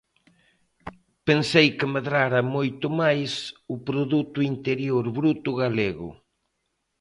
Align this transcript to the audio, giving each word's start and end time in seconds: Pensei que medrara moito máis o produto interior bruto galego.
Pensei 1.27 1.67
que 1.77 1.87
medrara 1.95 2.39
moito 2.55 2.85
máis 3.01 3.31
o 3.73 3.75
produto 3.87 4.39
interior 4.51 5.05
bruto 5.17 5.51
galego. 5.61 6.09